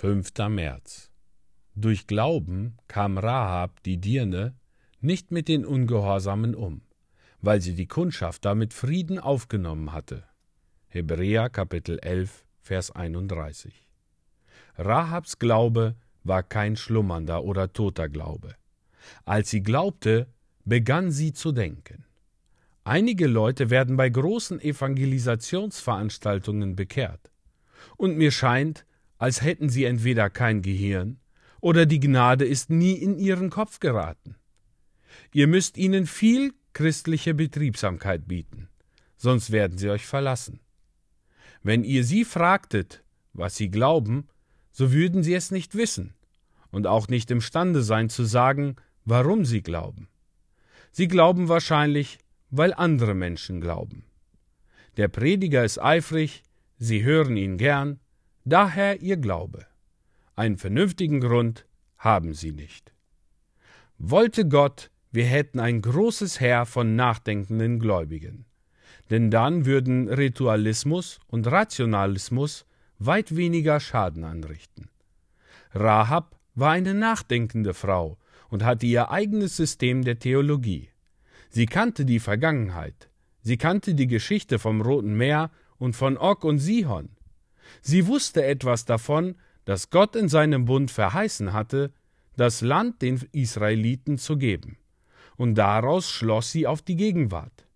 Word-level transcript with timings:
5. 0.00 0.32
März. 0.48 1.10
Durch 1.74 2.06
Glauben 2.06 2.78
kam 2.88 3.18
Rahab, 3.18 3.82
die 3.82 3.98
Dirne, 3.98 4.54
nicht 5.02 5.30
mit 5.30 5.46
den 5.46 5.66
Ungehorsamen 5.66 6.54
um, 6.54 6.80
weil 7.42 7.60
sie 7.60 7.74
die 7.74 7.86
Kundschaft 7.86 8.46
damit 8.46 8.72
Frieden 8.72 9.18
aufgenommen 9.18 9.92
hatte. 9.92 10.24
Hebräer 10.88 11.50
Kapitel 11.50 11.98
11, 11.98 12.46
Vers 12.62 12.90
31. 12.92 13.86
Rahabs 14.78 15.38
Glaube 15.38 15.96
war 16.24 16.44
kein 16.44 16.76
schlummernder 16.76 17.44
oder 17.44 17.70
toter 17.70 18.08
Glaube. 18.08 18.54
Als 19.26 19.50
sie 19.50 19.62
glaubte, 19.62 20.28
begann 20.64 21.10
sie 21.10 21.34
zu 21.34 21.52
denken. 21.52 22.06
Einige 22.84 23.26
Leute 23.26 23.68
werden 23.68 23.98
bei 23.98 24.08
großen 24.08 24.62
Evangelisationsveranstaltungen 24.62 26.74
bekehrt. 26.74 27.30
Und 27.98 28.16
mir 28.16 28.30
scheint, 28.30 28.86
als 29.20 29.42
hätten 29.42 29.68
sie 29.68 29.84
entweder 29.84 30.30
kein 30.30 30.62
Gehirn 30.62 31.20
oder 31.60 31.84
die 31.84 32.00
Gnade 32.00 32.46
ist 32.46 32.70
nie 32.70 32.94
in 32.94 33.18
ihren 33.18 33.50
Kopf 33.50 33.78
geraten. 33.78 34.34
Ihr 35.34 35.46
müsst 35.46 35.76
ihnen 35.76 36.06
viel 36.06 36.54
christliche 36.72 37.34
Betriebsamkeit 37.34 38.26
bieten, 38.26 38.70
sonst 39.18 39.52
werden 39.52 39.76
sie 39.76 39.90
euch 39.90 40.06
verlassen. 40.06 40.60
Wenn 41.62 41.84
ihr 41.84 42.02
sie 42.02 42.24
fragtet, 42.24 43.04
was 43.34 43.56
sie 43.56 43.70
glauben, 43.70 44.26
so 44.72 44.90
würden 44.90 45.22
sie 45.22 45.34
es 45.34 45.50
nicht 45.50 45.74
wissen 45.74 46.14
und 46.70 46.86
auch 46.86 47.08
nicht 47.08 47.30
imstande 47.30 47.82
sein 47.82 48.08
zu 48.08 48.24
sagen, 48.24 48.76
warum 49.04 49.44
sie 49.44 49.60
glauben. 49.60 50.08
Sie 50.92 51.08
glauben 51.08 51.48
wahrscheinlich, 51.48 52.18
weil 52.48 52.72
andere 52.72 53.14
Menschen 53.14 53.60
glauben. 53.60 54.06
Der 54.96 55.08
Prediger 55.08 55.62
ist 55.62 55.78
eifrig, 55.78 56.42
sie 56.78 57.04
hören 57.04 57.36
ihn 57.36 57.58
gern, 57.58 58.00
Daher 58.50 59.00
ihr 59.00 59.16
Glaube. 59.16 59.64
Einen 60.34 60.56
vernünftigen 60.56 61.20
Grund 61.20 61.66
haben 61.98 62.34
sie 62.34 62.50
nicht. 62.50 62.92
Wollte 63.96 64.44
Gott, 64.48 64.90
wir 65.12 65.24
hätten 65.24 65.60
ein 65.60 65.80
großes 65.80 66.40
Heer 66.40 66.66
von 66.66 66.96
nachdenkenden 66.96 67.78
Gläubigen. 67.78 68.46
Denn 69.08 69.30
dann 69.30 69.66
würden 69.66 70.08
Ritualismus 70.08 71.20
und 71.28 71.46
Rationalismus 71.46 72.66
weit 72.98 73.36
weniger 73.36 73.78
Schaden 73.78 74.24
anrichten. 74.24 74.90
Rahab 75.72 76.36
war 76.56 76.72
eine 76.72 76.94
nachdenkende 76.94 77.72
Frau 77.72 78.18
und 78.48 78.64
hatte 78.64 78.84
ihr 78.84 79.12
eigenes 79.12 79.56
System 79.56 80.02
der 80.02 80.18
Theologie. 80.18 80.90
Sie 81.50 81.66
kannte 81.66 82.04
die 82.04 82.18
Vergangenheit, 82.18 83.10
sie 83.42 83.58
kannte 83.58 83.94
die 83.94 84.08
Geschichte 84.08 84.58
vom 84.58 84.80
Roten 84.80 85.16
Meer 85.16 85.52
und 85.78 85.94
von 85.94 86.18
Og 86.18 86.42
und 86.42 86.58
Sihon. 86.58 87.10
Sie 87.82 88.06
wusste 88.06 88.44
etwas 88.44 88.84
davon, 88.84 89.36
dass 89.64 89.90
Gott 89.90 90.16
in 90.16 90.28
seinem 90.28 90.64
Bund 90.64 90.90
verheißen 90.90 91.52
hatte, 91.52 91.92
das 92.36 92.60
Land 92.60 93.02
den 93.02 93.20
Israeliten 93.32 94.18
zu 94.18 94.36
geben. 94.38 94.78
Und 95.36 95.54
daraus 95.56 96.10
schloss 96.10 96.52
sie 96.52 96.66
auf 96.66 96.82
die 96.82 96.96
Gegenwart. 96.96 97.66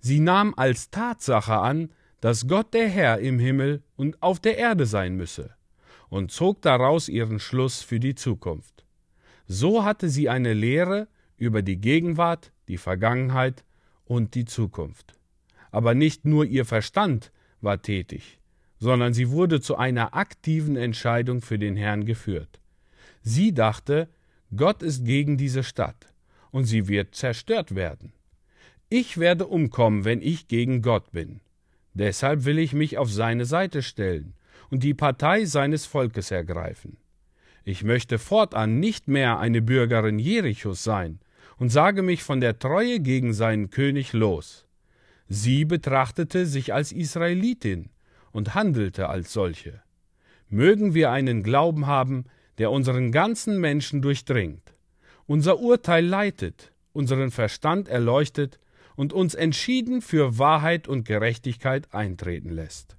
Sie 0.00 0.20
nahm 0.20 0.54
als 0.56 0.90
Tatsache 0.90 1.58
an, 1.58 1.92
dass 2.20 2.48
Gott 2.48 2.74
der 2.74 2.88
Herr 2.88 3.18
im 3.18 3.38
Himmel 3.38 3.82
und 3.96 4.22
auf 4.22 4.40
der 4.40 4.58
Erde 4.58 4.86
sein 4.86 5.16
müsse, 5.16 5.54
und 6.08 6.30
zog 6.30 6.62
daraus 6.62 7.08
ihren 7.08 7.38
Schluss 7.38 7.82
für 7.82 8.00
die 8.00 8.14
Zukunft. 8.14 8.84
So 9.46 9.84
hatte 9.84 10.08
sie 10.08 10.28
eine 10.28 10.54
Lehre 10.54 11.08
über 11.36 11.62
die 11.62 11.80
Gegenwart, 11.80 12.52
die 12.68 12.78
Vergangenheit 12.78 13.64
und 14.04 14.34
die 14.34 14.44
Zukunft. 14.44 15.14
Aber 15.70 15.94
nicht 15.94 16.24
nur 16.24 16.44
ihr 16.44 16.64
Verstand 16.64 17.32
war 17.60 17.80
tätig, 17.80 18.39
sondern 18.80 19.12
sie 19.12 19.30
wurde 19.30 19.60
zu 19.60 19.76
einer 19.76 20.14
aktiven 20.14 20.76
Entscheidung 20.76 21.42
für 21.42 21.58
den 21.58 21.76
Herrn 21.76 22.06
geführt. 22.06 22.60
Sie 23.22 23.52
dachte, 23.52 24.08
Gott 24.56 24.82
ist 24.82 25.04
gegen 25.04 25.36
diese 25.36 25.62
Stadt 25.62 26.12
und 26.50 26.64
sie 26.64 26.88
wird 26.88 27.14
zerstört 27.14 27.74
werden. 27.74 28.12
Ich 28.88 29.18
werde 29.18 29.46
umkommen, 29.46 30.04
wenn 30.04 30.22
ich 30.22 30.48
gegen 30.48 30.82
Gott 30.82 31.12
bin. 31.12 31.40
Deshalb 31.92 32.44
will 32.44 32.58
ich 32.58 32.72
mich 32.72 32.98
auf 32.98 33.12
seine 33.12 33.44
Seite 33.44 33.82
stellen 33.82 34.34
und 34.70 34.82
die 34.82 34.94
Partei 34.94 35.44
seines 35.44 35.86
Volkes 35.86 36.30
ergreifen. 36.30 36.96
Ich 37.64 37.84
möchte 37.84 38.18
fortan 38.18 38.80
nicht 38.80 39.06
mehr 39.06 39.38
eine 39.38 39.60
Bürgerin 39.60 40.18
Jerichos 40.18 40.82
sein 40.82 41.20
und 41.58 41.68
sage 41.68 42.02
mich 42.02 42.22
von 42.22 42.40
der 42.40 42.58
Treue 42.58 43.00
gegen 43.00 43.34
seinen 43.34 43.70
König 43.70 44.14
los. 44.14 44.66
Sie 45.28 45.66
betrachtete 45.66 46.46
sich 46.46 46.72
als 46.72 46.90
Israelitin 46.90 47.90
und 48.32 48.54
handelte 48.54 49.08
als 49.08 49.32
solche. 49.32 49.82
Mögen 50.48 50.94
wir 50.94 51.10
einen 51.10 51.42
Glauben 51.42 51.86
haben, 51.86 52.24
der 52.58 52.70
unseren 52.70 53.12
ganzen 53.12 53.58
Menschen 53.60 54.02
durchdringt, 54.02 54.74
unser 55.26 55.60
Urteil 55.60 56.04
leitet, 56.04 56.72
unseren 56.92 57.30
Verstand 57.30 57.88
erleuchtet 57.88 58.58
und 58.96 59.12
uns 59.12 59.34
entschieden 59.34 60.02
für 60.02 60.38
Wahrheit 60.38 60.88
und 60.88 61.04
Gerechtigkeit 61.04 61.94
eintreten 61.94 62.50
lässt. 62.50 62.96